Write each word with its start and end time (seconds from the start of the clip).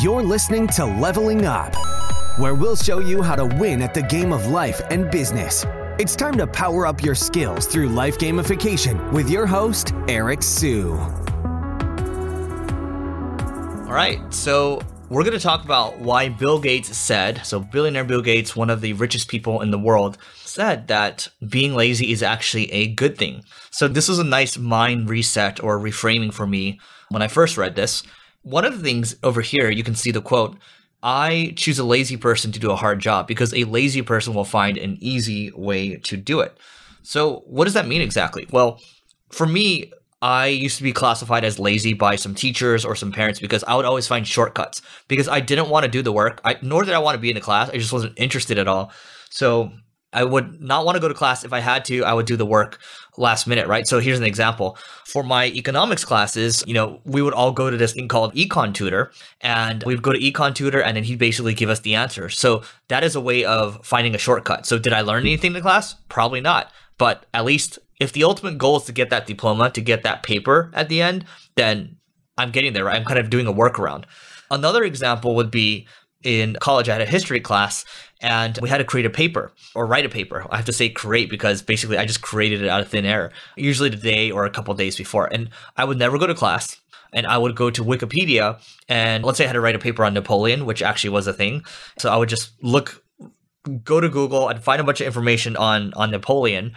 You're 0.00 0.22
listening 0.22 0.68
to 0.68 0.84
Leveling 0.84 1.44
Up, 1.44 1.74
where 2.38 2.54
we'll 2.54 2.76
show 2.76 2.98
you 2.98 3.20
how 3.20 3.36
to 3.36 3.44
win 3.44 3.82
at 3.82 3.94
the 3.94 4.02
game 4.02 4.32
of 4.32 4.46
life 4.46 4.80
and 4.90 5.10
business. 5.10 5.66
It's 5.98 6.16
time 6.16 6.36
to 6.38 6.46
power 6.46 6.86
up 6.86 7.02
your 7.02 7.14
skills 7.14 7.66
through 7.66 7.88
life 7.88 8.16
gamification 8.16 9.12
with 9.12 9.28
your 9.28 9.46
host, 9.46 9.92
Eric 10.08 10.42
Siu. 10.42 10.92
All 13.86 13.92
right, 13.92 14.20
so 14.30 14.80
we're 15.08 15.24
going 15.24 15.36
to 15.36 15.40
talk 15.40 15.64
about 15.64 15.98
why 15.98 16.28
Bill 16.28 16.60
Gates 16.60 16.96
said, 16.96 17.44
so 17.44 17.60
billionaire 17.60 18.04
Bill 18.04 18.22
Gates, 18.22 18.56
one 18.56 18.70
of 18.70 18.80
the 18.80 18.94
richest 18.94 19.28
people 19.28 19.60
in 19.60 19.72
the 19.72 19.78
world, 19.78 20.16
said 20.44 20.88
that 20.88 21.28
being 21.48 21.74
lazy 21.74 22.12
is 22.12 22.22
actually 22.22 22.72
a 22.72 22.86
good 22.86 23.18
thing. 23.18 23.44
So 23.70 23.88
this 23.88 24.08
was 24.08 24.18
a 24.18 24.24
nice 24.24 24.56
mind 24.56 25.10
reset 25.10 25.62
or 25.62 25.78
reframing 25.78 26.32
for 26.32 26.46
me 26.46 26.80
when 27.10 27.20
I 27.20 27.28
first 27.28 27.58
read 27.58 27.76
this. 27.76 28.02
One 28.42 28.64
of 28.64 28.76
the 28.76 28.82
things 28.82 29.16
over 29.22 29.40
here, 29.40 29.70
you 29.70 29.84
can 29.84 29.94
see 29.94 30.10
the 30.10 30.20
quote, 30.20 30.56
I 31.02 31.54
choose 31.56 31.78
a 31.78 31.84
lazy 31.84 32.16
person 32.16 32.52
to 32.52 32.60
do 32.60 32.70
a 32.70 32.76
hard 32.76 33.00
job 33.00 33.26
because 33.26 33.52
a 33.54 33.64
lazy 33.64 34.02
person 34.02 34.34
will 34.34 34.44
find 34.44 34.78
an 34.78 34.98
easy 35.00 35.50
way 35.52 35.96
to 35.96 36.16
do 36.16 36.40
it. 36.40 36.56
So 37.02 37.42
what 37.46 37.64
does 37.64 37.74
that 37.74 37.88
mean 37.88 38.02
exactly? 38.02 38.46
Well, 38.52 38.80
for 39.30 39.46
me, 39.46 39.92
I 40.20 40.46
used 40.46 40.76
to 40.76 40.84
be 40.84 40.92
classified 40.92 41.44
as 41.44 41.58
lazy 41.58 41.94
by 41.94 42.14
some 42.14 42.34
teachers 42.34 42.84
or 42.84 42.94
some 42.94 43.10
parents 43.10 43.40
because 43.40 43.64
I 43.64 43.74
would 43.74 43.84
always 43.84 44.06
find 44.06 44.26
shortcuts 44.26 44.80
because 45.08 45.26
I 45.26 45.40
didn't 45.40 45.68
want 45.68 45.84
to 45.84 45.90
do 45.90 46.02
the 46.02 46.12
work. 46.12 46.40
I, 46.44 46.58
nor 46.62 46.84
did 46.84 46.94
I 46.94 47.00
want 47.00 47.16
to 47.16 47.20
be 47.20 47.30
in 47.30 47.34
the 47.34 47.40
class. 47.40 47.70
I 47.70 47.78
just 47.78 47.92
wasn't 47.92 48.12
interested 48.16 48.56
at 48.56 48.68
all. 48.68 48.92
So 49.30 49.72
I 50.12 50.24
would 50.24 50.60
not 50.60 50.84
want 50.84 50.96
to 50.96 51.00
go 51.00 51.08
to 51.08 51.14
class. 51.14 51.44
If 51.44 51.52
I 51.52 51.60
had 51.60 51.84
to, 51.86 52.04
I 52.04 52.12
would 52.12 52.26
do 52.26 52.36
the 52.36 52.46
work 52.46 52.78
last 53.16 53.46
minute, 53.46 53.66
right? 53.66 53.86
So 53.86 53.98
here's 53.98 54.18
an 54.18 54.24
example. 54.24 54.76
For 55.06 55.22
my 55.22 55.46
economics 55.46 56.04
classes, 56.04 56.62
you 56.66 56.74
know, 56.74 57.00
we 57.04 57.22
would 57.22 57.34
all 57.34 57.52
go 57.52 57.70
to 57.70 57.76
this 57.76 57.94
thing 57.94 58.08
called 58.08 58.34
Econ 58.34 58.74
Tutor 58.74 59.12
and 59.40 59.82
we'd 59.84 60.02
go 60.02 60.12
to 60.12 60.18
Econ 60.18 60.54
Tutor 60.54 60.82
and 60.82 60.96
then 60.96 61.04
he'd 61.04 61.18
basically 61.18 61.54
give 61.54 61.70
us 61.70 61.80
the 61.80 61.94
answer. 61.94 62.28
So 62.28 62.62
that 62.88 63.04
is 63.04 63.14
a 63.14 63.20
way 63.20 63.44
of 63.44 63.84
finding 63.84 64.14
a 64.14 64.18
shortcut. 64.18 64.66
So 64.66 64.78
did 64.78 64.92
I 64.92 65.00
learn 65.00 65.22
anything 65.22 65.48
in 65.48 65.54
the 65.54 65.60
class? 65.60 65.94
Probably 66.08 66.40
not. 66.40 66.70
But 66.98 67.26
at 67.32 67.44
least 67.44 67.78
if 68.00 68.12
the 68.12 68.24
ultimate 68.24 68.58
goal 68.58 68.76
is 68.76 68.84
to 68.84 68.92
get 68.92 69.10
that 69.10 69.26
diploma, 69.26 69.70
to 69.70 69.80
get 69.80 70.02
that 70.02 70.22
paper 70.22 70.70
at 70.74 70.88
the 70.88 71.00
end, 71.00 71.24
then 71.56 71.96
I'm 72.36 72.50
getting 72.50 72.72
there. 72.72 72.84
Right? 72.84 72.96
I'm 72.96 73.04
kind 73.04 73.18
of 73.18 73.30
doing 73.30 73.46
a 73.46 73.52
workaround. 73.52 74.04
Another 74.50 74.84
example 74.84 75.34
would 75.34 75.50
be 75.50 75.86
in 76.22 76.56
college, 76.60 76.88
I 76.88 76.92
had 76.92 77.02
a 77.02 77.06
history 77.06 77.40
class 77.40 77.84
and 78.20 78.58
we 78.62 78.68
had 78.68 78.78
to 78.78 78.84
create 78.84 79.06
a 79.06 79.10
paper 79.10 79.52
or 79.74 79.86
write 79.86 80.06
a 80.06 80.08
paper. 80.08 80.46
I 80.50 80.56
have 80.56 80.64
to 80.66 80.72
say 80.72 80.88
create 80.88 81.30
because 81.30 81.62
basically 81.62 81.98
I 81.98 82.04
just 82.04 82.22
created 82.22 82.62
it 82.62 82.68
out 82.68 82.80
of 82.80 82.88
thin 82.88 83.04
air, 83.04 83.32
usually 83.56 83.88
the 83.88 83.96
day 83.96 84.30
or 84.30 84.44
a 84.44 84.50
couple 84.50 84.74
days 84.74 84.96
before. 84.96 85.26
And 85.32 85.50
I 85.76 85.84
would 85.84 85.98
never 85.98 86.18
go 86.18 86.26
to 86.26 86.34
class 86.34 86.80
and 87.12 87.26
I 87.26 87.38
would 87.38 87.56
go 87.56 87.70
to 87.70 87.84
Wikipedia 87.84 88.60
and 88.88 89.24
let's 89.24 89.38
say 89.38 89.44
I 89.44 89.48
had 89.48 89.54
to 89.54 89.60
write 89.60 89.74
a 89.74 89.80
paper 89.80 90.04
on 90.04 90.14
Napoleon, 90.14 90.66
which 90.66 90.82
actually 90.82 91.10
was 91.10 91.26
a 91.26 91.32
thing. 91.32 91.64
So 91.98 92.10
I 92.10 92.16
would 92.16 92.28
just 92.28 92.52
look, 92.62 93.02
go 93.84 94.00
to 94.00 94.08
Google 94.08 94.48
and 94.48 94.62
find 94.62 94.80
a 94.80 94.84
bunch 94.84 95.00
of 95.00 95.06
information 95.06 95.56
on, 95.56 95.92
on 95.94 96.10
Napoleon 96.10 96.76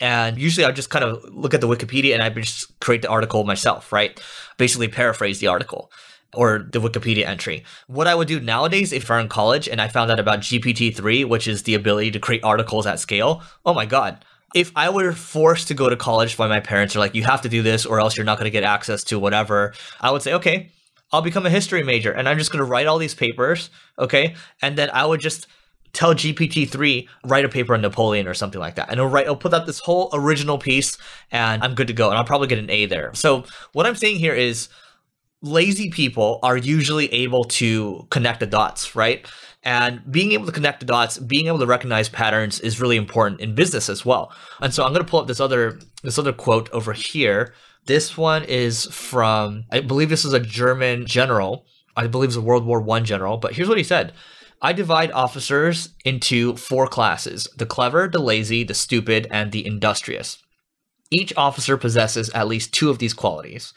and 0.00 0.38
usually 0.38 0.64
I 0.64 0.72
just 0.72 0.90
kind 0.90 1.04
of 1.04 1.22
look 1.24 1.52
at 1.52 1.60
the 1.60 1.68
Wikipedia 1.68 2.14
and 2.14 2.22
I 2.22 2.30
just 2.30 2.78
create 2.80 3.02
the 3.02 3.08
article 3.08 3.44
myself, 3.44 3.92
right? 3.92 4.18
Basically 4.56 4.88
paraphrase 4.88 5.40
the 5.40 5.48
article 5.48 5.92
or 6.34 6.68
the 6.70 6.80
Wikipedia 6.80 7.26
entry. 7.26 7.64
What 7.86 8.06
I 8.06 8.14
would 8.14 8.28
do 8.28 8.40
nowadays 8.40 8.92
if 8.92 9.10
I'm 9.10 9.22
in 9.22 9.28
college 9.28 9.68
and 9.68 9.80
I 9.80 9.88
found 9.88 10.10
out 10.10 10.20
about 10.20 10.40
GPT-3, 10.40 11.24
which 11.24 11.48
is 11.48 11.64
the 11.64 11.74
ability 11.74 12.12
to 12.12 12.20
create 12.20 12.44
articles 12.44 12.86
at 12.86 13.00
scale, 13.00 13.42
oh 13.64 13.74
my 13.74 13.86
God. 13.86 14.24
If 14.54 14.72
I 14.74 14.90
were 14.90 15.12
forced 15.12 15.68
to 15.68 15.74
go 15.74 15.88
to 15.88 15.96
college 15.96 16.36
by 16.36 16.48
my 16.48 16.60
parents 16.60 16.96
are 16.96 16.98
like, 16.98 17.14
you 17.14 17.22
have 17.24 17.42
to 17.42 17.48
do 17.48 17.62
this 17.62 17.86
or 17.86 18.00
else 18.00 18.16
you're 18.16 18.26
not 18.26 18.38
going 18.38 18.46
to 18.46 18.50
get 18.50 18.64
access 18.64 19.04
to 19.04 19.18
whatever, 19.18 19.74
I 20.00 20.10
would 20.10 20.22
say, 20.22 20.34
okay, 20.34 20.70
I'll 21.12 21.22
become 21.22 21.46
a 21.46 21.50
history 21.50 21.82
major 21.82 22.12
and 22.12 22.28
I'm 22.28 22.38
just 22.38 22.50
going 22.50 22.64
to 22.64 22.70
write 22.70 22.86
all 22.86 22.98
these 22.98 23.14
papers, 23.14 23.70
okay? 23.98 24.34
And 24.60 24.76
then 24.76 24.90
I 24.90 25.06
would 25.06 25.20
just 25.20 25.46
tell 25.92 26.14
GPT-3 26.14 27.08
write 27.24 27.44
a 27.44 27.48
paper 27.48 27.74
on 27.74 27.80
Napoleon 27.80 28.28
or 28.28 28.34
something 28.34 28.60
like 28.60 28.76
that, 28.76 28.88
and 28.88 28.98
it'll 28.98 29.10
write, 29.10 29.24
it'll 29.24 29.36
put 29.36 29.52
out 29.52 29.66
this 29.66 29.80
whole 29.80 30.08
original 30.12 30.56
piece, 30.56 30.96
and 31.32 31.64
I'm 31.64 31.74
good 31.74 31.88
to 31.88 31.92
go, 31.92 32.10
and 32.10 32.16
I'll 32.16 32.24
probably 32.24 32.46
get 32.46 32.60
an 32.60 32.70
A 32.70 32.86
there. 32.86 33.12
So 33.14 33.44
what 33.72 33.86
I'm 33.86 33.96
saying 33.96 34.20
here 34.20 34.34
is, 34.34 34.68
lazy 35.42 35.90
people 35.90 36.38
are 36.42 36.56
usually 36.56 37.12
able 37.12 37.44
to 37.44 38.06
connect 38.10 38.40
the 38.40 38.46
dots, 38.46 38.94
right? 38.94 39.26
And 39.62 40.00
being 40.10 40.32
able 40.32 40.46
to 40.46 40.52
connect 40.52 40.80
the 40.80 40.86
dots, 40.86 41.18
being 41.18 41.46
able 41.46 41.58
to 41.58 41.66
recognize 41.66 42.08
patterns 42.08 42.60
is 42.60 42.80
really 42.80 42.96
important 42.96 43.40
in 43.40 43.54
business 43.54 43.88
as 43.88 44.04
well. 44.04 44.32
And 44.60 44.72
so 44.72 44.84
I'm 44.84 44.92
going 44.92 45.04
to 45.04 45.10
pull 45.10 45.20
up 45.20 45.26
this 45.26 45.40
other 45.40 45.78
this 46.02 46.18
other 46.18 46.32
quote 46.32 46.70
over 46.70 46.92
here. 46.92 47.54
This 47.86 48.16
one 48.16 48.44
is 48.44 48.86
from 48.86 49.64
I 49.70 49.80
believe 49.80 50.08
this 50.08 50.24
is 50.24 50.32
a 50.32 50.40
German 50.40 51.06
general. 51.06 51.66
I 51.96 52.06
believe 52.06 52.30
it's 52.30 52.36
a 52.36 52.42
World 52.42 52.64
War 52.64 52.80
One 52.80 53.04
general. 53.04 53.36
But 53.36 53.54
here's 53.54 53.68
what 53.68 53.78
he 53.78 53.84
said: 53.84 54.14
I 54.62 54.72
divide 54.72 55.10
officers 55.12 55.90
into 56.04 56.56
four 56.56 56.86
classes 56.86 57.46
the 57.56 57.66
clever, 57.66 58.08
the 58.08 58.18
lazy, 58.18 58.64
the 58.64 58.74
stupid, 58.74 59.26
and 59.30 59.52
the 59.52 59.66
industrious. 59.66 60.38
Each 61.10 61.34
officer 61.36 61.76
possesses 61.76 62.30
at 62.30 62.48
least 62.48 62.72
two 62.72 62.88
of 62.88 62.98
these 62.98 63.14
qualities. 63.14 63.74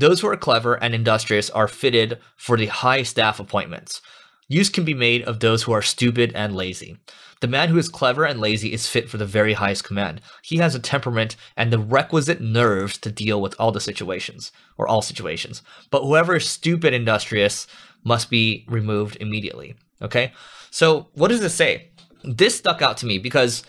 Those 0.00 0.20
who 0.20 0.28
are 0.28 0.36
clever 0.36 0.82
and 0.82 0.94
industrious 0.94 1.50
are 1.50 1.68
fitted 1.68 2.18
for 2.34 2.56
the 2.56 2.68
high 2.68 3.02
staff 3.02 3.38
appointments. 3.38 4.00
Use 4.48 4.70
can 4.70 4.82
be 4.86 4.94
made 4.94 5.22
of 5.24 5.40
those 5.40 5.64
who 5.64 5.72
are 5.72 5.82
stupid 5.82 6.32
and 6.34 6.56
lazy. 6.56 6.96
The 7.42 7.48
man 7.48 7.68
who 7.68 7.76
is 7.76 7.90
clever 7.90 8.24
and 8.24 8.40
lazy 8.40 8.72
is 8.72 8.88
fit 8.88 9.10
for 9.10 9.18
the 9.18 9.26
very 9.26 9.52
highest 9.52 9.84
command. 9.84 10.22
He 10.42 10.56
has 10.56 10.74
a 10.74 10.78
temperament 10.78 11.36
and 11.54 11.70
the 11.70 11.78
requisite 11.78 12.40
nerves 12.40 12.96
to 12.96 13.12
deal 13.12 13.42
with 13.42 13.54
all 13.58 13.72
the 13.72 13.80
situations, 13.80 14.52
or 14.78 14.88
all 14.88 15.02
situations. 15.02 15.60
But 15.90 16.02
whoever 16.02 16.36
is 16.36 16.48
stupid 16.48 16.94
industrious 16.94 17.66
must 18.02 18.30
be 18.30 18.64
removed 18.68 19.18
immediately. 19.20 19.74
Okay. 20.00 20.32
So 20.70 21.08
what 21.12 21.28
does 21.28 21.42
this 21.42 21.54
say? 21.54 21.90
This 22.24 22.56
stuck 22.56 22.80
out 22.80 22.96
to 22.98 23.06
me 23.06 23.18
because, 23.18 23.64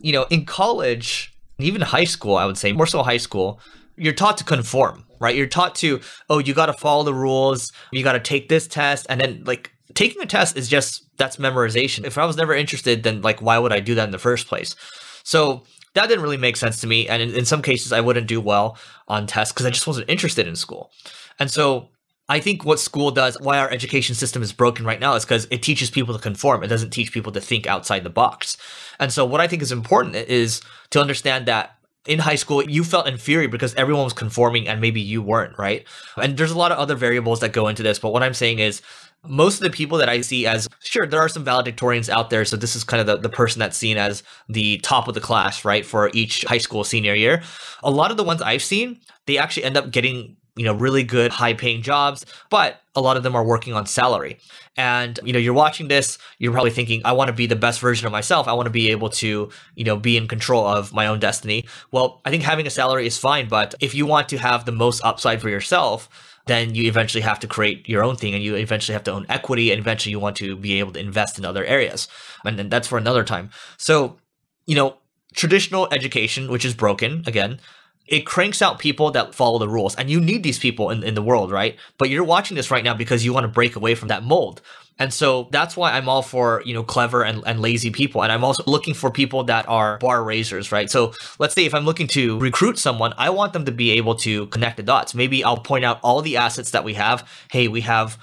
you 0.00 0.14
know, 0.14 0.24
in 0.30 0.46
college, 0.46 1.34
even 1.58 1.82
high 1.82 2.04
school, 2.04 2.36
I 2.36 2.46
would 2.46 2.56
say, 2.56 2.72
more 2.72 2.86
so 2.86 3.02
high 3.02 3.18
school, 3.18 3.60
you're 3.96 4.14
taught 4.14 4.38
to 4.38 4.44
conform, 4.44 5.05
right? 5.18 5.34
You're 5.34 5.46
taught 5.46 5.74
to, 5.76 6.00
oh, 6.28 6.38
you 6.38 6.54
got 6.54 6.66
to 6.66 6.72
follow 6.74 7.02
the 7.02 7.14
rules. 7.14 7.72
You 7.92 8.02
got 8.02 8.12
to 8.12 8.20
take 8.20 8.48
this 8.48 8.66
test. 8.66 9.06
And 9.08 9.20
then, 9.20 9.42
like, 9.44 9.72
taking 9.94 10.22
a 10.22 10.26
test 10.26 10.56
is 10.56 10.68
just, 10.68 11.04
that's 11.16 11.36
memorization. 11.36 12.04
If 12.04 12.18
I 12.18 12.24
was 12.26 12.36
never 12.36 12.54
interested, 12.54 13.02
then, 13.02 13.22
like, 13.22 13.40
why 13.40 13.58
would 13.58 13.72
I 13.72 13.80
do 13.80 13.94
that 13.94 14.04
in 14.04 14.10
the 14.10 14.18
first 14.18 14.46
place? 14.46 14.74
So 15.22 15.64
that 15.94 16.08
didn't 16.08 16.22
really 16.22 16.36
make 16.36 16.56
sense 16.56 16.80
to 16.80 16.86
me. 16.86 17.08
And 17.08 17.22
in, 17.22 17.34
in 17.34 17.44
some 17.44 17.62
cases, 17.62 17.92
I 17.92 18.00
wouldn't 18.00 18.28
do 18.28 18.40
well 18.40 18.78
on 19.08 19.26
tests 19.26 19.52
because 19.52 19.66
I 19.66 19.70
just 19.70 19.86
wasn't 19.86 20.08
interested 20.10 20.46
in 20.46 20.54
school. 20.54 20.90
And 21.38 21.50
so 21.50 21.88
I 22.28 22.40
think 22.40 22.64
what 22.64 22.80
school 22.80 23.10
does, 23.10 23.40
why 23.40 23.58
our 23.58 23.70
education 23.70 24.14
system 24.14 24.42
is 24.42 24.52
broken 24.52 24.84
right 24.84 24.98
now, 24.98 25.14
is 25.14 25.24
because 25.24 25.46
it 25.50 25.62
teaches 25.62 25.90
people 25.90 26.14
to 26.14 26.20
conform. 26.20 26.64
It 26.64 26.68
doesn't 26.68 26.90
teach 26.90 27.12
people 27.12 27.32
to 27.32 27.40
think 27.40 27.66
outside 27.66 28.02
the 28.02 28.10
box. 28.10 28.56
And 28.98 29.12
so, 29.12 29.24
what 29.24 29.40
I 29.40 29.46
think 29.46 29.62
is 29.62 29.70
important 29.70 30.16
is 30.16 30.60
to 30.90 31.00
understand 31.00 31.46
that 31.46 31.75
in 32.06 32.18
high 32.18 32.34
school, 32.36 32.62
you 32.62 32.84
felt 32.84 33.06
inferior 33.06 33.48
because 33.48 33.74
everyone 33.74 34.04
was 34.04 34.12
conforming 34.12 34.68
and 34.68 34.80
maybe 34.80 35.00
you 35.00 35.22
weren't, 35.22 35.58
right? 35.58 35.86
And 36.16 36.36
there's 36.36 36.50
a 36.50 36.58
lot 36.58 36.72
of 36.72 36.78
other 36.78 36.94
variables 36.94 37.40
that 37.40 37.52
go 37.52 37.68
into 37.68 37.82
this. 37.82 37.98
But 37.98 38.12
what 38.12 38.22
I'm 38.22 38.34
saying 38.34 38.58
is, 38.58 38.82
most 39.28 39.56
of 39.56 39.62
the 39.62 39.70
people 39.70 39.98
that 39.98 40.08
I 40.08 40.20
see 40.20 40.46
as 40.46 40.68
sure, 40.80 41.06
there 41.06 41.20
are 41.20 41.28
some 41.28 41.44
valedictorians 41.44 42.08
out 42.08 42.30
there. 42.30 42.44
So 42.44 42.56
this 42.56 42.76
is 42.76 42.84
kind 42.84 43.00
of 43.00 43.06
the, 43.06 43.16
the 43.16 43.34
person 43.34 43.58
that's 43.58 43.76
seen 43.76 43.96
as 43.96 44.22
the 44.48 44.78
top 44.78 45.08
of 45.08 45.14
the 45.14 45.20
class, 45.20 45.64
right? 45.64 45.84
For 45.84 46.10
each 46.14 46.44
high 46.44 46.58
school 46.58 46.84
senior 46.84 47.14
year. 47.14 47.42
A 47.82 47.90
lot 47.90 48.10
of 48.10 48.16
the 48.16 48.24
ones 48.24 48.40
I've 48.40 48.62
seen, 48.62 49.00
they 49.26 49.38
actually 49.38 49.64
end 49.64 49.76
up 49.76 49.90
getting 49.90 50.36
you 50.56 50.64
know, 50.64 50.74
really 50.74 51.02
good 51.02 51.30
high 51.30 51.54
paying 51.54 51.82
jobs, 51.82 52.24
but 52.50 52.80
a 52.94 53.00
lot 53.00 53.16
of 53.16 53.22
them 53.22 53.36
are 53.36 53.44
working 53.44 53.74
on 53.74 53.86
salary. 53.86 54.38
And, 54.76 55.18
you 55.22 55.32
know, 55.32 55.38
you're 55.38 55.54
watching 55.54 55.88
this, 55.88 56.18
you're 56.38 56.52
probably 56.52 56.70
thinking, 56.70 57.02
I 57.04 57.12
want 57.12 57.28
to 57.28 57.34
be 57.34 57.46
the 57.46 57.56
best 57.56 57.78
version 57.80 58.06
of 58.06 58.12
myself. 58.12 58.48
I 58.48 58.54
want 58.54 58.66
to 58.66 58.70
be 58.70 58.90
able 58.90 59.10
to, 59.10 59.50
you 59.74 59.84
know, 59.84 59.96
be 59.96 60.16
in 60.16 60.26
control 60.28 60.66
of 60.66 60.92
my 60.92 61.06
own 61.06 61.20
destiny. 61.20 61.66
Well, 61.92 62.20
I 62.24 62.30
think 62.30 62.42
having 62.42 62.66
a 62.66 62.70
salary 62.70 63.06
is 63.06 63.18
fine, 63.18 63.48
but 63.48 63.74
if 63.80 63.94
you 63.94 64.06
want 64.06 64.28
to 64.30 64.38
have 64.38 64.64
the 64.64 64.72
most 64.72 65.04
upside 65.04 65.42
for 65.42 65.50
yourself, 65.50 66.08
then 66.46 66.74
you 66.74 66.84
eventually 66.84 67.22
have 67.22 67.40
to 67.40 67.46
create 67.46 67.88
your 67.88 68.04
own 68.04 68.16
thing 68.16 68.34
and 68.34 68.42
you 68.42 68.54
eventually 68.54 68.94
have 68.94 69.04
to 69.04 69.12
own 69.12 69.26
equity 69.28 69.70
and 69.72 69.80
eventually 69.80 70.12
you 70.12 70.20
want 70.20 70.36
to 70.36 70.56
be 70.56 70.78
able 70.78 70.92
to 70.92 71.00
invest 71.00 71.38
in 71.38 71.44
other 71.44 71.64
areas. 71.64 72.08
And 72.44 72.58
then 72.58 72.68
that's 72.68 72.88
for 72.88 72.98
another 72.98 73.24
time. 73.24 73.50
So, 73.76 74.16
you 74.64 74.76
know, 74.76 74.96
traditional 75.34 75.88
education, 75.92 76.50
which 76.50 76.64
is 76.64 76.74
broken 76.74 77.24
again, 77.26 77.60
it 78.08 78.26
cranks 78.26 78.62
out 78.62 78.78
people 78.78 79.10
that 79.10 79.34
follow 79.34 79.58
the 79.58 79.68
rules 79.68 79.94
and 79.96 80.10
you 80.10 80.20
need 80.20 80.42
these 80.42 80.58
people 80.58 80.90
in, 80.90 81.02
in 81.02 81.14
the 81.14 81.22
world 81.22 81.50
right 81.50 81.76
but 81.98 82.10
you're 82.10 82.24
watching 82.24 82.56
this 82.56 82.70
right 82.70 82.84
now 82.84 82.94
because 82.94 83.24
you 83.24 83.32
want 83.32 83.44
to 83.44 83.48
break 83.48 83.76
away 83.76 83.94
from 83.94 84.08
that 84.08 84.22
mold 84.22 84.60
and 84.98 85.12
so 85.12 85.48
that's 85.50 85.76
why 85.76 85.92
i'm 85.92 86.08
all 86.08 86.22
for 86.22 86.62
you 86.64 86.74
know 86.74 86.82
clever 86.82 87.24
and, 87.24 87.42
and 87.46 87.60
lazy 87.60 87.90
people 87.90 88.22
and 88.22 88.32
i'm 88.32 88.44
also 88.44 88.62
looking 88.66 88.94
for 88.94 89.10
people 89.10 89.44
that 89.44 89.68
are 89.68 89.98
bar 89.98 90.22
raisers 90.22 90.72
right 90.72 90.90
so 90.90 91.12
let's 91.38 91.54
say 91.54 91.64
if 91.64 91.74
i'm 91.74 91.84
looking 91.84 92.06
to 92.06 92.38
recruit 92.38 92.78
someone 92.78 93.12
i 93.18 93.30
want 93.30 93.52
them 93.52 93.64
to 93.64 93.72
be 93.72 93.92
able 93.92 94.14
to 94.14 94.46
connect 94.46 94.76
the 94.76 94.82
dots 94.82 95.14
maybe 95.14 95.42
i'll 95.44 95.56
point 95.56 95.84
out 95.84 95.98
all 96.02 96.22
the 96.22 96.36
assets 96.36 96.70
that 96.70 96.84
we 96.84 96.94
have 96.94 97.28
hey 97.50 97.68
we 97.68 97.80
have 97.80 98.18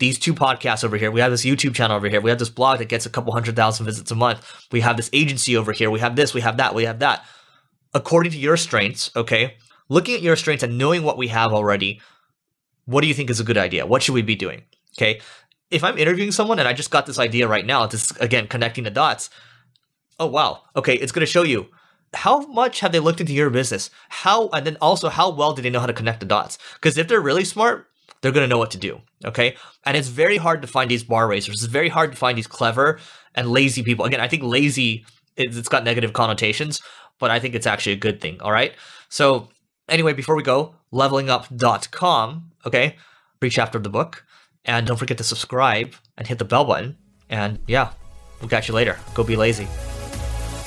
these 0.00 0.18
two 0.18 0.34
podcasts 0.34 0.82
over 0.82 0.96
here. 0.96 1.10
We 1.12 1.20
have 1.20 1.30
this 1.30 1.44
YouTube 1.44 1.74
channel 1.74 1.96
over 1.96 2.08
here. 2.08 2.20
We 2.20 2.28
have 2.28 2.38
this 2.38 2.48
blog 2.48 2.78
that 2.80 2.88
gets 2.88 3.06
a 3.06 3.10
couple 3.10 3.32
hundred 3.32 3.54
thousand 3.54 3.86
visits 3.86 4.10
a 4.10 4.16
month. 4.16 4.66
We 4.72 4.80
have 4.80 4.96
this 4.96 5.08
agency 5.12 5.56
over 5.56 5.70
here. 5.70 5.88
We 5.88 6.00
have 6.00 6.16
this, 6.16 6.34
we 6.34 6.40
have 6.40 6.56
that, 6.56 6.74
we 6.74 6.84
have 6.84 6.98
that 6.98 7.24
according 7.94 8.32
to 8.32 8.38
your 8.38 8.56
strengths, 8.56 9.10
okay, 9.16 9.56
looking 9.88 10.14
at 10.14 10.22
your 10.22 10.36
strengths 10.36 10.64
and 10.64 10.76
knowing 10.76 11.02
what 11.02 11.16
we 11.16 11.28
have 11.28 11.52
already, 11.52 12.00
what 12.84 13.00
do 13.00 13.06
you 13.06 13.14
think 13.14 13.30
is 13.30 13.40
a 13.40 13.44
good 13.44 13.56
idea? 13.56 13.86
What 13.86 14.02
should 14.02 14.14
we 14.14 14.22
be 14.22 14.34
doing? 14.34 14.62
Okay. 14.96 15.20
If 15.70 15.82
I'm 15.82 15.98
interviewing 15.98 16.32
someone 16.32 16.58
and 16.58 16.68
I 16.68 16.72
just 16.72 16.90
got 16.90 17.06
this 17.06 17.18
idea 17.18 17.48
right 17.48 17.64
now, 17.64 17.86
just 17.86 18.20
again 18.20 18.46
connecting 18.46 18.84
the 18.84 18.90
dots. 18.90 19.30
Oh 20.20 20.26
wow. 20.26 20.62
Okay, 20.76 20.94
it's 20.94 21.12
gonna 21.12 21.26
show 21.26 21.42
you 21.42 21.68
how 22.12 22.40
much 22.46 22.80
have 22.80 22.92
they 22.92 23.00
looked 23.00 23.20
into 23.20 23.32
your 23.32 23.50
business? 23.50 23.90
How 24.08 24.48
and 24.48 24.66
then 24.66 24.76
also 24.80 25.08
how 25.08 25.30
well 25.30 25.52
do 25.52 25.62
they 25.62 25.70
know 25.70 25.80
how 25.80 25.86
to 25.86 25.92
connect 25.92 26.20
the 26.20 26.26
dots? 26.26 26.58
Because 26.74 26.98
if 26.98 27.08
they're 27.08 27.20
really 27.20 27.44
smart, 27.44 27.88
they're 28.20 28.32
gonna 28.32 28.46
know 28.46 28.58
what 28.58 28.70
to 28.72 28.78
do. 28.78 29.00
Okay. 29.24 29.56
And 29.84 29.96
it's 29.96 30.08
very 30.08 30.36
hard 30.36 30.62
to 30.62 30.68
find 30.68 30.90
these 30.90 31.04
bar 31.04 31.26
raisers. 31.26 31.62
It's 31.62 31.72
very 31.72 31.88
hard 31.88 32.12
to 32.12 32.18
find 32.18 32.36
these 32.36 32.46
clever 32.46 33.00
and 33.34 33.50
lazy 33.50 33.82
people. 33.82 34.04
Again, 34.04 34.20
I 34.20 34.28
think 34.28 34.42
lazy 34.42 35.04
it's 35.36 35.68
got 35.68 35.84
negative 35.84 36.12
connotations, 36.12 36.80
but 37.18 37.30
I 37.30 37.38
think 37.38 37.54
it's 37.54 37.66
actually 37.66 37.92
a 37.92 37.96
good 37.96 38.20
thing. 38.20 38.40
All 38.40 38.52
right. 38.52 38.72
So 39.08 39.48
anyway, 39.88 40.12
before 40.12 40.36
we 40.36 40.42
go, 40.42 40.74
levelingup.com. 40.92 42.52
Okay. 42.66 42.96
Brief 43.40 43.52
chapter 43.52 43.78
of 43.78 43.84
the 43.84 43.90
book. 43.90 44.24
And 44.64 44.86
don't 44.86 44.96
forget 44.96 45.18
to 45.18 45.24
subscribe 45.24 45.94
and 46.16 46.26
hit 46.26 46.38
the 46.38 46.44
bell 46.44 46.64
button. 46.64 46.96
And 47.28 47.58
yeah, 47.66 47.90
we'll 48.40 48.48
catch 48.48 48.68
you 48.68 48.74
later. 48.74 48.98
Go 49.14 49.24
be 49.24 49.36
lazy. 49.36 49.68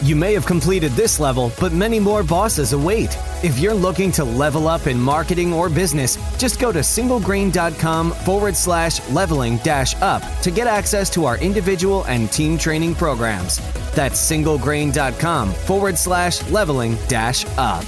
You 0.04 0.16
may 0.16 0.34
have 0.34 0.46
completed 0.46 0.92
this 0.92 1.20
level, 1.20 1.52
but 1.60 1.72
many 1.72 2.00
more 2.00 2.22
bosses 2.22 2.74
await. 2.74 3.18
If 3.44 3.58
you're 3.58 3.74
looking 3.74 4.12
to 4.12 4.24
level 4.24 4.68
up 4.68 4.86
in 4.86 5.00
marketing 5.00 5.52
or 5.52 5.70
business, 5.70 6.18
just 6.38 6.60
go 6.60 6.72
to 6.72 6.80
singlegrain.com 6.80 8.12
forward 8.12 8.56
slash 8.56 9.08
leveling 9.10 9.58
dash 9.58 9.96
up 9.96 10.22
to 10.44 10.52
get 10.52 10.68
access 10.68 11.10
to 11.12 11.26
our 11.26 11.40
individual 11.40 12.04
and 12.04 12.32
team 12.32 12.60
training 12.60 12.94
programs. 12.94 13.60
That's 13.98 14.22
singlegrain.com 14.32 15.54
forward 15.54 15.98
slash 15.98 16.48
leveling 16.52 16.98
dash 17.08 17.48
up. 17.58 17.84